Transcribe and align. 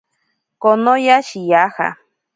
Konoya 0.61 1.17
shiyaja. 1.27 1.87